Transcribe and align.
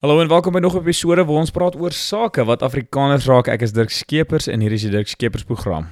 Hallo 0.00 0.20
en 0.20 0.28
welkom 0.28 0.52
by 0.52 0.58
nog 0.58 0.74
'n 0.74 0.80
episode 0.80 1.24
waar 1.24 1.36
ons 1.36 1.50
praat 1.50 1.76
oor 1.76 1.92
sake 1.92 2.44
wat 2.44 2.62
Afrikaners 2.62 3.26
raak. 3.26 3.48
Ek 3.48 3.60
is 3.60 3.72
Dirk 3.72 3.90
Skeepers 3.90 4.46
en 4.46 4.60
hier 4.60 4.72
is 4.72 4.80
die 4.80 4.90
Dirk 4.90 5.08
Skeepers 5.08 5.44
program. 5.44 5.88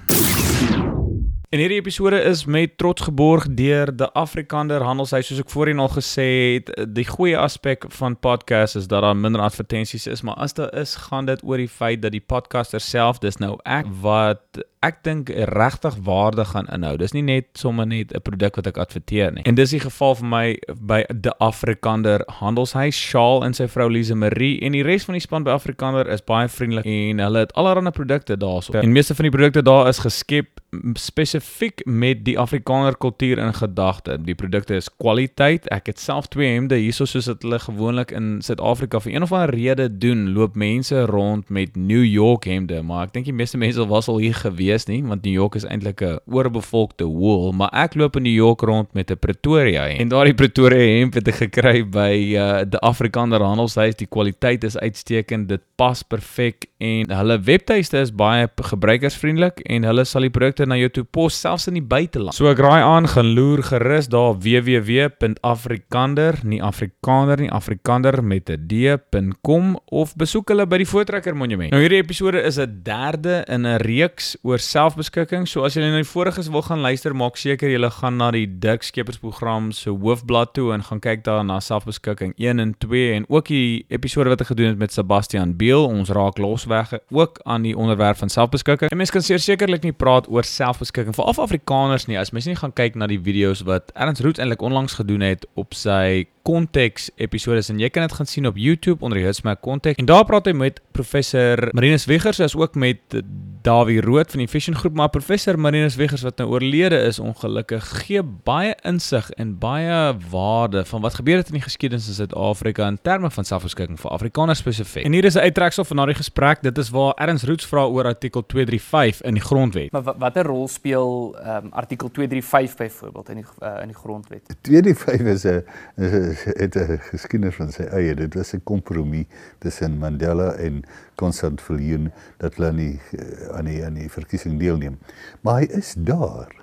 En 1.49 1.59
hierdie 1.59 1.77
episode 1.79 2.21
is 2.21 2.45
met 2.45 2.79
trots 2.79 3.03
geborg 3.03 3.47
deur 3.55 3.97
die 3.97 4.09
Afrikaner 4.13 4.83
Handelshuis 4.83 5.27
soos 5.27 5.39
ek 5.39 5.51
voorheen 5.51 5.79
al 5.79 5.89
gesê 5.89 6.55
het. 6.55 6.73
Die 6.95 7.05
goeie 7.05 7.39
aspek 7.39 7.85
van 7.89 8.19
podcast 8.19 8.77
is 8.77 8.87
dat 8.87 9.03
daar 9.03 9.17
minder 9.17 9.41
advertensies 9.41 10.07
is, 10.07 10.23
maar 10.23 10.35
as 10.35 10.53
daar 10.55 10.73
is, 10.75 10.97
gaan 10.97 11.25
dit 11.27 11.45
oor 11.45 11.57
die 11.57 11.69
feit 11.69 12.03
dat 12.03 12.13
die 12.13 12.25
podcaster 12.25 12.81
self, 12.81 13.19
dis 13.19 13.37
nou 13.37 13.59
ek 13.65 13.87
wat 14.01 14.65
ek 14.81 15.03
dink 15.03 15.29
regtig 15.29 15.97
waarde 16.07 16.45
gaan 16.45 16.69
inhou. 16.73 16.97
Dis 17.01 17.13
nie 17.13 17.23
net 17.23 17.47
sommer 17.59 17.87
net 17.87 18.13
'n 18.15 18.23
produk 18.23 18.57
wat 18.57 18.67
ek 18.67 18.79
adverteer 18.79 19.33
nie. 19.33 19.43
En 19.43 19.55
dis 19.55 19.71
die 19.71 19.81
geval 19.81 20.15
vir 20.15 20.27
my 20.27 20.59
by 20.81 21.05
die 21.09 21.33
Afrikaner 21.41 22.23
Handelshuis, 22.41 22.95
Shaal 22.95 23.45
en 23.45 23.55
sy 23.55 23.67
vrou 23.67 23.89
Lise 23.91 24.15
Marie 24.15 24.61
en 24.61 24.73
die 24.73 24.83
res 24.83 25.05
van 25.05 25.15
die 25.15 25.21
span 25.21 25.45
by 25.45 25.51
Afrikaner 25.51 26.09
is 26.09 26.23
baie 26.23 26.49
vriendelik 26.49 26.85
en 26.85 27.19
hulle 27.19 27.39
het 27.39 27.53
allerlei 27.55 27.91
produkte 27.91 28.37
daarso. 28.37 28.73
En 28.73 28.93
meeste 28.93 29.15
van 29.15 29.25
die 29.25 29.31
produkte 29.31 29.63
daar 29.63 29.89
is 29.89 29.99
geskep 29.99 30.61
spesifiek 30.95 31.81
met 31.85 32.25
die 32.25 32.39
Afrikaner 32.39 32.97
kultuur 32.97 33.39
in 33.39 33.55
gedagte. 33.55 34.19
Die 34.23 34.35
produkte 34.35 34.75
is 34.75 34.91
kwaliteit. 34.97 35.67
Ek 35.73 35.87
het 35.87 35.99
self 35.99 36.29
twee 36.29 36.53
hemde 36.53 36.77
hierso 36.77 37.07
soos 37.09 37.25
dit 37.25 37.43
hulle 37.43 37.59
gewoonlik 37.59 38.11
in 38.11 38.43
Suid-Afrika 38.45 39.01
vir 39.01 39.15
een 39.15 39.23
of 39.23 39.33
ander 39.33 39.55
rede 39.55 39.89
doen. 39.99 40.33
Loop 40.37 40.55
mense 40.55 41.07
rond 41.07 41.49
met 41.49 41.77
New 41.77 42.05
York 42.05 42.45
hemde, 42.45 42.83
maar 42.83 43.07
ek 43.07 43.13
dink 43.17 43.25
die 43.25 43.37
meeste 43.37 43.59
mense 43.59 43.87
was 43.89 44.09
al 44.13 44.19
hier 44.19 44.37
gewees 44.37 44.68
wees 44.69 44.89
nie 44.91 45.03
want 45.03 45.25
New 45.25 45.35
York 45.35 45.59
is 45.59 45.67
eintlik 45.67 46.03
'n 46.03 46.19
oorbevolkte 46.27 47.05
wool 47.09 47.53
maar 47.53 47.73
ek 47.73 47.95
loop 47.95 48.17
in 48.17 48.23
New 48.23 48.39
York 48.45 48.61
rond 48.63 48.95
met 48.95 49.11
'n 49.11 49.19
Pretoria 49.19 49.87
hemp. 49.89 50.01
En 50.01 50.09
daardie 50.09 50.35
Pretoria 50.35 50.99
hemp 50.99 51.15
het 51.15 51.29
ek 51.29 51.35
gekry 51.35 51.83
by 51.85 52.35
uh, 52.37 52.63
die 52.69 52.81
Afrikaner 52.85 53.43
Handelshuis. 53.43 53.97
Die 53.99 54.07
kwaliteit 54.11 54.65
is 54.65 54.79
uitstekend 54.79 55.49
dit 55.49 55.61
pas 55.79 56.03
perfek 56.03 56.67
en 56.79 57.11
hulle 57.11 57.39
webtuiste 57.47 57.99
is 58.03 58.11
baie 58.15 58.49
gebruikersvriendelik 58.71 59.61
en 59.71 59.85
hulle 59.87 60.05
sal 60.07 60.23
die 60.27 60.31
produkte 60.35 60.67
na 60.67 60.77
jou 60.79 60.89
toe 60.91 61.05
pos 61.05 61.41
selfs 61.41 61.69
in 61.71 61.75
die 61.79 61.83
buiteland. 61.85 62.35
So 62.35 62.51
ek 62.51 62.59
raai 62.63 62.83
aan 62.83 63.07
gaan 63.11 63.35
loer 63.37 63.63
gerus 63.67 64.09
daar 64.11 64.35
www.afrikander 64.43 66.35
nie 66.45 66.63
afrikaner 66.63 67.41
nie 67.41 67.53
afrikander 67.55 68.25
met 68.25 68.51
'n 68.51 68.67
d.com 68.69 69.79
of 69.91 70.17
besoek 70.17 70.49
hulle 70.49 70.67
by 70.67 70.79
die 70.79 70.87
Voortrekker 70.87 71.37
Monument. 71.37 71.71
Nou 71.73 71.81
hierdie 71.81 72.03
episode 72.03 72.43
is 72.43 72.59
'n 72.59 72.83
derde 72.83 73.45
in 73.49 73.67
'n 73.67 73.79
reeks 73.79 74.37
oor 74.43 74.58
oor 74.59 74.65
selfbeskikking. 74.65 75.47
So 75.47 75.63
as 75.67 75.77
julle 75.77 75.91
na 75.93 76.01
die 76.03 76.09
vorige's 76.09 76.49
wil 76.51 76.65
gaan 76.67 76.83
luister, 76.83 77.15
maak 77.15 77.39
seker 77.39 77.71
julle 77.71 77.91
gaan 77.95 78.19
na 78.19 78.31
die 78.35 78.47
Dirk 78.61 78.83
Skeepers 78.83 79.21
program 79.23 79.71
se 79.73 79.93
hoofblad 79.93 80.55
toe 80.57 80.73
en 80.75 80.83
gaan 80.83 81.03
kyk 81.05 81.23
daar 81.27 81.45
na 81.47 81.61
selfbeskikking 81.63 82.35
1 82.37 82.63
en 82.63 82.75
2 82.83 83.13
en 83.15 83.27
ook 83.29 83.51
die 83.53 83.85
episode 83.95 84.33
wat 84.33 84.43
ek 84.43 84.51
gedoen 84.51 84.73
het 84.73 84.81
met 84.81 84.95
Sebastian 84.95 85.55
Beel. 85.61 85.87
Ons 85.87 86.11
raak 86.11 86.41
losweg 86.43 86.97
ook 87.15 87.39
aan 87.45 87.69
die 87.69 87.77
onderwerp 87.77 88.19
van 88.19 88.33
selfbeskikking. 88.33 88.91
En 88.91 88.99
mense 88.99 89.15
kan 89.15 89.23
sekerlik 89.23 89.87
nie 89.87 89.95
praat 89.95 90.27
oor 90.29 90.47
selfbeskikking 90.47 91.15
vir 91.15 91.31
af 91.31 91.39
Afrikaners 91.39 92.09
nie 92.11 92.19
as 92.19 92.35
mense 92.35 92.51
nie 92.51 92.59
gaan 92.59 92.75
kyk 92.75 92.99
na 92.99 93.07
die 93.07 93.21
video's 93.23 93.63
wat 93.69 93.93
Ernst 93.95 94.25
Root 94.27 94.43
eintlik 94.43 94.65
onlangs 94.65 94.99
gedoen 94.99 95.23
het 95.23 95.47
op 95.55 95.77
sy 95.77 96.27
konteks 96.49 97.11
episode 97.21 97.61
en 97.69 97.81
jy 97.83 97.91
kan 97.93 98.07
dit 98.07 98.15
gaan 98.17 98.29
sien 98.29 98.49
op 98.49 98.57
YouTube 98.57 99.05
onder 99.05 99.21
die 99.21 99.27
Hitsmack 99.27 99.61
konteks. 99.65 100.01
En 100.01 100.09
daar 100.09 100.25
praat 100.29 100.49
hy 100.49 100.55
met 100.57 100.81
professor 100.97 101.69
Marinus 101.77 102.07
Wiggers 102.09 102.41
as 102.41 102.57
ook 102.57 102.79
met 102.79 103.19
Dawie 103.67 104.01
Rood 104.01 104.31
van 104.33 104.41
die 104.41 104.49
Vision 104.49 104.77
Groep, 104.79 104.95
maar 104.97 105.11
professor 105.13 105.59
Marinus 105.61 105.99
Wiggers 106.01 106.23
wat 106.25 106.39
nou 106.41 106.49
oorlede 106.55 106.97
is 107.05 107.19
ongelukkig 107.21 107.85
gee 108.07 108.23
baie 108.23 108.73
insig 108.89 109.29
en 109.37 109.57
baie 109.61 110.15
waarde 110.31 110.85
van 110.89 111.05
wat 111.05 111.19
gebeur 111.19 111.43
het 111.43 111.51
in 111.53 111.59
die 111.59 111.65
geskiedenis 111.67 112.09
in 112.09 112.17
Suid-Afrika 112.17 112.87
in 112.89 112.99
terme 113.03 113.31
van 113.35 113.45
selfbeskikking 113.45 114.01
vir 114.01 114.15
Afrikaners 114.15 114.63
spesifiek. 114.65 115.05
En 115.05 115.13
hier 115.13 115.29
is 115.29 115.37
'n 115.37 115.45
uittreksel 115.45 115.85
van 115.85 115.97
daardie 115.97 116.17
gesprek. 116.17 116.63
Dit 116.63 116.79
is 116.79 116.91
waar 116.91 117.13
Ernst 117.17 117.45
Roots 117.45 117.67
vra 117.67 117.85
oor 117.85 118.05
artikel 118.05 118.47
235 118.47 119.21
in 119.23 119.35
die 119.35 119.43
grondwet. 119.43 119.93
Maar 119.93 120.15
watter 120.19 120.47
rol 120.47 120.69
speel 120.69 121.37
um, 121.37 121.69
artikel 121.73 122.11
235 122.11 122.77
byvoorbeeld 122.77 123.29
in 123.29 123.37
die 123.37 123.47
uh, 123.63 123.83
in 123.83 123.89
die 123.89 123.97
grondwet? 123.97 124.57
235 124.61 125.27
is 125.27 125.45
'n 125.45 126.38
het 126.45 126.77
'n 126.77 126.99
geskiedenis 126.99 127.55
van 127.55 127.73
sy 127.73 127.83
eie. 127.83 128.15
Dit 128.15 128.35
was 128.35 128.53
'n 128.55 128.63
kompromie 128.65 129.27
tussen 129.59 129.99
Mandela 129.99 130.53
en 130.53 130.83
Constant 131.15 131.63
Viljoen 131.63 132.13
dat 132.37 132.55
hulle 132.55 132.73
nie 132.73 133.01
eh, 133.13 133.49
aan 133.57 133.65
die 133.65 133.85
aan 133.85 133.95
die 133.95 134.11
verkiesing 134.11 134.59
deelneem. 134.59 134.99
Maar 135.41 135.61
hy 135.61 135.65
is 135.65 135.95
daar. 135.99 136.55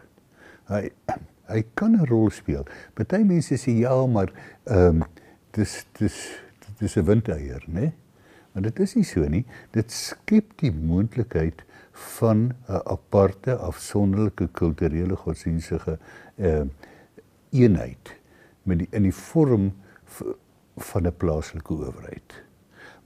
Hy 0.68 0.90
hy 1.46 1.64
kan 1.74 1.92
'n 1.92 2.06
rol 2.06 2.30
speel. 2.30 2.66
Party 2.94 3.24
mense 3.24 3.58
sê 3.58 3.72
ja, 3.72 4.06
maar 4.06 4.32
ehm 4.64 5.02
um, 5.02 5.04
dis 5.52 5.86
dis 5.98 6.42
dis 6.78 6.96
'n 6.96 7.06
windeier, 7.06 7.64
né? 7.68 7.94
Maar 8.52 8.64
dit 8.64 8.80
is 8.80 8.96
nie 8.96 9.04
so 9.04 9.28
nie. 9.28 9.46
Dit 9.72 9.92
skep 9.92 10.58
die 10.58 10.72
moontlikheid 10.72 11.64
van 11.92 12.38
'n 12.68 12.82
aparte 12.84 13.56
afsonderlike 13.56 14.48
kulturele 14.52 15.16
godsdienstige 15.16 16.00
ehm 16.38 16.62
uh, 16.62 16.70
eenheid 17.52 18.16
met 18.66 18.82
die 18.84 18.88
in 18.92 19.08
die 19.08 19.14
vorm 19.16 19.72
van 20.76 21.08
'n 21.08 21.18
plaaslike 21.18 21.74
owerheid. 21.74 22.44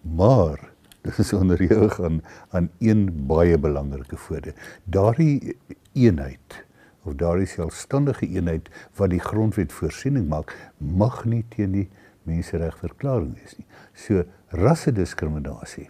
Maar 0.01 0.71
dit 1.01 1.17
is 1.17 1.33
onderhewig 1.33 2.01
aan 2.01 2.21
aan 2.49 2.69
een 2.79 3.25
baie 3.27 3.57
belangrike 3.57 4.17
voordeel. 4.17 4.53
Daardie 4.83 5.57
eenheid 5.93 6.65
of 7.03 7.15
daardie 7.15 7.47
selfstandige 7.47 8.27
eenheid 8.27 8.69
wat 8.95 9.09
die 9.09 9.23
grondwet 9.23 9.73
voorsiening 9.73 10.27
maak, 10.27 10.55
mag 10.77 11.25
nie 11.25 11.45
teen 11.55 11.71
die 11.71 11.89
menseregverklaring 12.27 13.33
wees 13.39 13.57
nie. 13.57 13.67
So 13.93 14.23
rassediskriminasie 14.47 15.89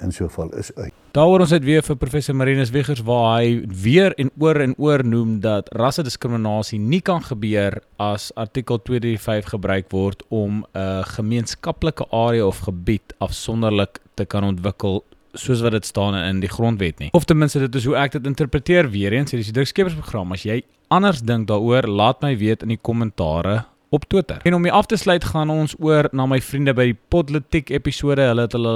in 0.00 0.12
so 0.12 0.24
'n 0.24 0.28
geval 0.28 0.54
is 0.54 0.74
uit. 0.74 0.95
Daaroor 1.16 1.46
ons 1.46 1.52
het 1.54 1.64
weer 1.64 1.80
vir 1.80 1.96
professor 1.96 2.36
Marinus 2.36 2.68
Wiggers 2.74 3.00
waar 3.00 3.38
hy 3.38 3.62
weer 3.64 4.12
en 4.20 4.28
oor 4.36 4.58
en 4.60 4.74
oor 4.76 5.00
noem 5.00 5.38
dat 5.40 5.70
rassediskriminasie 5.72 6.76
nie 6.76 7.00
kan 7.00 7.22
gebeur 7.24 7.78
as 7.96 8.26
artikel 8.36 8.76
235 8.84 9.48
gebruik 9.54 9.88
word 9.94 10.20
om 10.28 10.66
'n 10.76 11.08
gemeenskaplike 11.16 12.04
area 12.12 12.44
of 12.44 12.58
gebied 12.68 13.14
afsonderlik 13.18 14.00
te 14.14 14.26
kan 14.26 14.44
ontwikkel 14.44 15.04
soos 15.32 15.62
wat 15.62 15.72
dit 15.72 15.86
staan 15.86 16.14
in 16.14 16.40
die 16.40 16.52
grondwet 16.52 16.98
nie. 16.98 17.08
Of 17.12 17.24
ten 17.24 17.38
minste 17.38 17.58
dit 17.58 17.74
is 17.74 17.84
hoe 17.84 17.96
ek 17.96 18.12
dit 18.12 18.26
interpreteer 18.26 18.90
weer 18.90 19.12
eens, 19.12 19.30
hierdie 19.30 19.52
drukskepersprogram. 19.52 20.32
As 20.32 20.42
jy 20.42 20.62
anders 20.88 21.22
dink 21.22 21.48
daaroor, 21.48 21.88
laat 21.88 22.20
my 22.20 22.36
weet 22.36 22.62
in 22.62 22.68
die 22.68 22.82
kommentare 22.82 23.64
op 23.96 24.04
Twitter. 24.04 24.40
En 24.42 24.54
om 24.54 24.60
mee 24.60 24.72
af 24.72 24.86
te 24.86 24.96
sluit 24.96 25.24
gaan 25.24 25.50
ons 25.50 25.74
oor 25.78 26.08
na 26.12 26.26
my 26.28 26.40
vriende 26.44 26.74
by 26.76 26.90
die 26.92 26.98
Podletiek 27.08 27.70
episode. 27.74 28.28
Hulle 28.30 28.46
het 28.46 28.54
hulle 28.56 28.74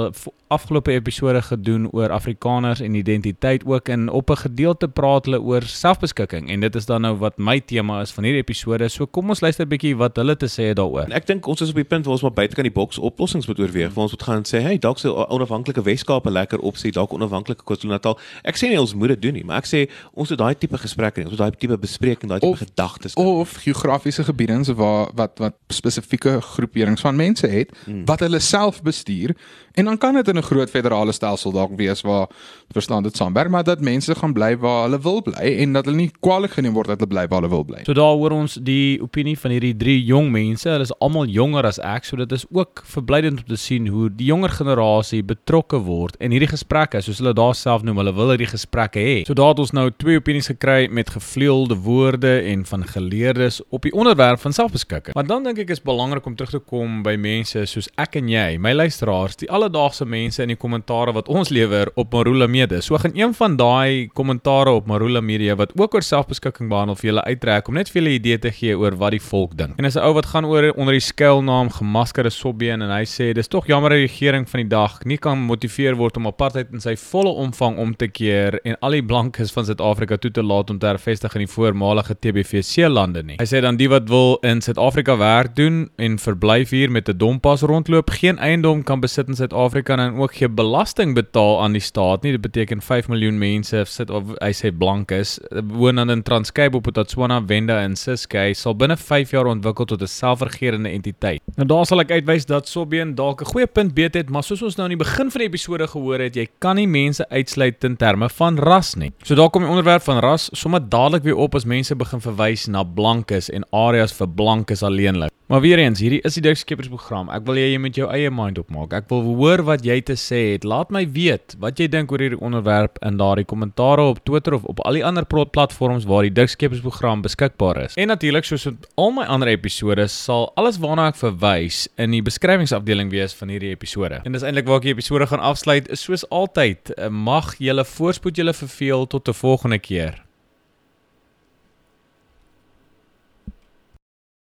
afgelope 0.51 0.91
episode 0.91 1.41
gedoen 1.47 1.87
oor 1.95 2.11
Afrikaners 2.11 2.81
en 2.83 2.95
identiteit 2.99 3.63
ook 3.65 3.89
en 3.89 4.09
op 4.09 4.29
'n 4.29 4.37
gedeelte 4.37 4.87
praat 4.87 5.25
hulle 5.25 5.39
oor 5.41 5.63
selfbeskikking 5.63 6.49
en 6.49 6.59
dit 6.59 6.75
is 6.75 6.85
dan 6.85 7.01
nou 7.01 7.15
wat 7.15 7.37
my 7.37 7.59
tema 7.59 8.01
is 8.01 8.11
van 8.11 8.23
hierdie 8.23 8.41
episode. 8.41 8.89
So 8.89 9.05
kom 9.05 9.29
ons 9.29 9.41
luister 9.41 9.65
'n 9.65 9.69
bietjie 9.69 9.95
wat 9.95 10.15
hulle 10.15 10.37
te 10.37 10.47
sê 10.47 10.63
het 10.67 10.77
daaroor. 10.77 11.07
Ek 11.11 11.25
dink 11.25 11.47
ons 11.47 11.61
is 11.61 11.69
op 11.69 11.75
die 11.75 11.83
punt 11.83 12.05
waar 12.05 12.13
ons 12.13 12.21
maar 12.21 12.33
buite 12.33 12.55
kan 12.55 12.63
die 12.63 12.73
boks 12.73 12.97
oplossings 12.97 13.47
moet 13.47 13.59
oorweeg. 13.59 13.93
Waar 13.93 14.03
ons 14.03 14.11
moet 14.11 14.23
gaan 14.23 14.43
sê, 14.43 14.61
"Hey, 14.61 14.77
dalk 14.77 14.97
se 14.99 15.29
onafhanklike 15.29 15.81
Weskaap 15.81 16.25
'n 16.25 16.31
lekker 16.31 16.59
opsie, 16.59 16.91
dalk 16.91 17.13
onafhanklike 17.13 17.63
KwaZulu-Natal." 17.63 18.19
Ek 18.43 18.57
sê 18.57 18.67
nie 18.67 18.79
ons 18.79 18.93
moet 18.93 19.07
dit 19.07 19.21
doen 19.21 19.33
nie, 19.33 19.43
maar 19.43 19.57
ek 19.57 19.65
sê 19.65 19.89
ons 20.13 20.29
moet 20.29 20.37
daai 20.37 20.57
tipe 20.57 20.77
gesprekke 20.77 21.21
hê. 21.21 21.23
Ons 21.23 21.37
moet 21.37 21.39
daai 21.39 21.57
tipe 21.57 21.77
bespreking, 21.77 22.29
daai 22.29 22.39
tipe 22.39 22.65
gedagtes 22.65 23.13
of 23.13 23.53
geografiese 23.53 24.23
gebiede 24.23 24.51
waar 24.75 25.10
wat 25.15 25.39
wat 25.39 25.55
spesifieke 25.67 26.41
groeperings 26.41 27.01
van 27.01 27.15
mense 27.15 27.47
het 27.47 27.71
hmm. 27.85 28.05
wat 28.05 28.19
hulle 28.19 28.39
self 28.39 28.81
bestuur 28.81 29.35
en 29.73 29.85
dan 29.85 29.97
kan 29.97 30.13
dit 30.13 30.27
in 30.27 30.37
'n 30.37 30.43
groot 30.43 30.69
federale 30.69 31.11
stelsel 31.11 31.51
dalk 31.51 31.71
wees 31.75 32.01
waar 32.01 32.27
verstaan 32.71 33.03
dit 33.03 33.17
saamwerk 33.17 33.49
maar 33.49 33.63
dat 33.63 33.81
mense 33.81 34.15
gaan 34.15 34.33
bly 34.33 34.57
waar 34.57 34.83
hulle 34.83 35.01
wil 35.01 35.21
bly 35.21 35.57
en 35.63 35.73
dat 35.73 35.85
hulle 35.85 35.97
nie 35.97 36.11
kwaliek 36.19 36.51
geneem 36.51 36.73
word 36.73 36.87
dat 36.87 36.99
hulle 36.99 37.11
bly 37.11 37.25
waar 37.27 37.41
hulle 37.41 37.51
wil 37.53 37.65
bly. 37.65 37.83
So 37.87 37.93
daar 37.97 38.15
hoor 38.19 38.35
ons 38.35 38.57
die 38.61 39.01
opinie 39.03 39.37
van 39.39 39.55
hierdie 39.55 39.73
drie 39.77 39.97
jong 40.07 40.31
mense. 40.33 40.69
Hulle 40.69 40.87
is 40.87 40.93
almal 40.99 41.29
jonger 41.31 41.67
as 41.69 41.79
ek, 41.79 42.07
so 42.07 42.19
dit 42.19 42.35
is 42.35 42.45
ook 42.49 42.83
verblydend 42.93 43.43
om 43.43 43.49
te 43.51 43.59
sien 43.59 43.87
hoe 43.91 44.09
die 44.09 44.29
jonger 44.31 44.53
generasie 44.57 45.21
betrokke 45.27 45.81
word 45.85 46.17
in 46.19 46.35
hierdie 46.35 46.51
gesprekke, 46.51 47.01
soos 47.01 47.21
hulle 47.23 47.33
daar 47.37 47.55
self 47.57 47.85
noem, 47.87 48.01
hulle 48.03 48.15
wil 48.17 48.33
hierdie 48.33 48.49
gesprekke 48.51 49.01
hê. 49.01 49.17
So 49.27 49.37
daar 49.37 49.53
het 49.53 49.63
ons 49.63 49.75
nou 49.77 49.87
twee 50.01 50.19
opinies 50.21 50.51
gekry 50.51 50.87
met 50.91 51.13
gevleelde 51.13 51.77
woorde 51.85 52.37
en 52.51 52.65
van 52.65 52.85
geleerdes 52.87 53.61
op 53.69 53.87
die 53.87 53.93
onderwerp 53.93 54.41
van 54.43 54.53
selfbeskikking. 54.55 54.90
Maar 55.15 55.27
dan 55.27 55.43
dink 55.43 55.61
ek 55.63 55.69
is 55.75 55.81
belangrik 55.83 56.25
om 56.25 56.35
terug 56.35 56.51
te 56.51 56.59
kom 56.59 57.01
by 57.05 57.15
mense 57.21 57.65
soos 57.69 57.89
ek 58.01 58.17
en 58.19 58.29
jy, 58.31 58.57
my 58.61 58.73
luisteraars, 58.75 59.37
die 59.41 59.49
alledaagse 59.49 60.05
mense 60.05 60.43
in 60.43 60.53
die 60.53 60.59
kommentare 60.59 61.13
wat 61.15 61.29
ons 61.31 61.51
lewer 61.53 61.91
op 61.95 62.13
Marula 62.13 62.47
Media. 62.47 62.81
So 62.81 62.97
gaan 63.01 63.15
een 63.15 63.33
van 63.37 63.57
daai 63.59 64.09
kommentare 64.17 64.71
op 64.71 64.89
Marula 64.91 65.21
Media 65.21 65.55
wat 65.55 65.73
ook 65.79 65.95
oor 65.95 66.05
selfbeskikking 66.05 66.69
behandel 66.71 66.97
vir 66.99 67.11
julle 67.11 67.25
uittrek 67.27 67.67
om 67.67 67.79
net 67.79 67.91
vir 67.91 68.01
julle 68.01 68.15
idee 68.17 68.39
te 68.41 68.51
gee 68.55 68.77
oor 68.77 68.97
wat 68.99 69.15
die 69.15 69.23
volk 69.23 69.55
dink. 69.57 69.77
En 69.79 69.85
is 69.85 69.95
'n 69.95 70.03
ou 70.03 70.13
wat 70.13 70.25
gaan 70.25 70.45
oor 70.45 70.71
onder 70.75 70.93
die 70.93 71.07
skuilnaam 71.11 71.69
gemaskerde 71.69 72.29
sobbeen 72.29 72.81
en 72.81 72.89
hy 72.89 73.03
sê 73.05 73.33
dis 73.33 73.47
tog 73.47 73.67
jammer 73.67 73.89
die 73.89 74.07
regering 74.07 74.47
van 74.49 74.61
die 74.61 74.69
dag 74.69 74.99
nie 75.05 75.17
kan 75.17 75.37
motiveer 75.37 75.95
word 75.95 76.17
om 76.17 76.27
apartheid 76.27 76.71
in 76.73 76.79
sy 76.79 76.95
volle 76.95 77.29
omvang 77.29 77.77
om 77.77 77.95
te 77.95 78.07
keer 78.07 78.59
en 78.63 78.75
al 78.81 78.91
die 78.91 79.03
blankes 79.03 79.51
van 79.51 79.65
Suid-Afrika 79.65 80.17
toe 80.17 80.31
te 80.31 80.43
laat 80.43 80.69
om 80.69 80.79
te 80.79 80.85
hervestig 80.85 81.35
in 81.35 81.45
die 81.45 81.53
voormalige 81.53 82.15
TBVC 82.15 82.87
lande 82.89 83.23
nie. 83.23 83.37
Hy 83.39 83.45
sê 83.45 83.61
dan 83.61 83.77
die 83.77 83.89
wat 83.89 84.09
wil 84.09 84.37
in 84.43 84.61
Suid 84.61 84.77
Suid-Afrika 84.81 85.17
werk 85.17 85.55
doen 85.55 85.89
en 85.95 86.15
verblyf 86.19 86.69
hier 86.69 86.91
met 86.91 87.09
'n 87.09 87.17
dompas 87.17 87.61
rondloop, 87.61 88.09
geen 88.09 88.37
eiendom 88.37 88.83
kan 88.83 88.99
besit 88.99 89.27
in 89.27 89.35
Suid-Afrika 89.35 89.97
en 89.97 90.15
ook 90.15 90.35
geen 90.35 90.55
belasting 90.55 91.13
betaal 91.13 91.61
aan 91.61 91.71
die 91.71 91.81
staat 91.81 92.23
nie. 92.23 92.31
Dit 92.31 92.41
beteken 92.41 92.81
5 92.81 93.07
miljoen 93.07 93.37
mense 93.37 93.83
sit 93.85 94.09
of 94.09 94.23
hy 94.39 94.51
sê 94.51 94.77
blank 94.77 95.11
is, 95.11 95.39
woon 95.67 95.95
dan 95.95 96.09
in 96.09 96.23
Transkei, 96.23 96.69
Botswana, 96.69 97.43
Venda 97.45 97.81
en 97.81 97.95
Ciskei 97.95 98.53
sal 98.53 98.75
binne 98.75 98.97
5 98.97 99.31
jaar 99.31 99.45
ontwikkel 99.45 99.85
tot 99.85 100.01
'n 100.01 100.07
selfregerende 100.07 100.89
entiteit. 100.89 101.41
Nou 101.55 101.67
daar 101.67 101.85
sal 101.85 101.99
ek 101.99 102.11
uitwys 102.11 102.45
dat 102.45 102.67
Sobbeen 102.67 103.15
dalk 103.15 103.41
'n 103.41 103.45
goeie 103.45 103.67
punt 103.67 103.93
beet 103.93 104.13
het, 104.13 104.29
maar 104.29 104.43
soos 104.43 104.63
ons 104.63 104.75
nou 104.75 104.89
in 104.89 104.97
die 104.97 105.05
begin 105.05 105.31
van 105.31 105.39
die 105.39 105.47
episode 105.47 105.87
gehoor 105.87 106.19
het, 106.19 106.35
jy 106.35 106.47
kan 106.59 106.75
nie 106.75 106.87
mense 106.87 107.29
uitsluit 107.29 107.83
in 107.83 107.97
terme 107.97 108.29
van 108.29 108.57
ras 108.57 108.95
nie. 108.95 109.11
So 109.23 109.35
daar 109.35 109.49
kom 109.49 109.61
die 109.61 109.69
onderwerp 109.69 110.01
van 110.01 110.19
ras 110.19 110.49
sommer 110.53 110.89
dadelik 110.89 111.23
weer 111.23 111.35
op 111.35 111.55
as 111.55 111.65
mense 111.65 111.95
begin 111.95 112.21
verwys 112.21 112.67
na 112.67 112.83
blankes 112.83 113.49
en 113.49 113.63
areas 113.71 114.13
vir 114.13 114.27
blankes 114.27 114.70
alleenlik. 114.79 115.31
Maar 115.51 115.59
weer 115.61 115.81
eens, 115.83 115.99
hierdie 115.99 116.21
is 116.23 116.37
die 116.37 116.41
Dirk 116.45 116.55
Skeepers 116.55 116.87
program. 116.87 117.27
Ek 117.35 117.43
wil 117.43 117.57
hê 117.59 117.65
jy 117.73 117.79
moet 117.83 117.97
jou 117.99 118.05
eie 118.07 118.29
mind 118.31 118.55
opmaak. 118.61 118.93
Ek 118.95 119.09
wil 119.11 119.25
hoor 119.35 119.65
wat 119.67 119.83
jy 119.83 119.97
te 120.07 120.15
sê 120.15 120.39
het. 120.53 120.63
Laat 120.63 120.93
my 120.95 121.01
weet 121.11 121.57
wat 121.59 121.75
jy 121.81 121.89
dink 121.91 122.13
oor 122.15 122.23
hierdie 122.23 122.39
onderwerp 122.39 122.95
in 123.03 123.19
daardie 123.19 123.43
kommentare 123.43 124.05
op 124.13 124.21
Twitter 124.23 124.55
of 124.55 124.63
op 124.71 124.79
al 124.87 124.95
die 124.95 125.03
ander 125.03 125.27
platforms 125.27 126.07
waar 126.07 126.23
die 126.23 126.31
Dirk 126.31 126.53
Skeepers 126.55 126.79
program 126.79 127.19
beskikbaar 127.27 127.81
is. 127.83 127.99
En 127.99 128.07
natuurlik 128.07 128.47
soos 128.47 128.69
met 128.69 128.87
al 128.95 129.11
my 129.11 129.27
ander 129.27 129.51
episode 129.51 130.07
sal 130.07 130.53
alles 130.55 130.79
waarna 130.79 131.09
ek 131.11 131.19
verwys 131.19 131.83
in 131.99 132.15
die 132.15 132.23
beskrywingsafdeling 132.23 133.11
wees 133.11 133.35
van 133.35 133.51
hierdie 133.51 133.75
episode. 133.75 134.23
En 134.23 134.31
dis 134.31 134.47
eintlik 134.47 134.71
waar 134.71 134.79
ek 134.79 134.87
die 134.87 134.95
episode 134.95 135.27
gaan 135.27 135.43
afsluit. 135.43 135.91
Soos 135.99 136.23
altyd, 136.31 136.95
mag 137.11 137.57
julle 137.59 137.83
voorspoed 137.83 138.39
julle 138.39 138.55
verveel 138.55 139.03
tot 139.03 139.27
'n 139.27 139.35
volgende 139.35 139.83
keer. 139.83 140.23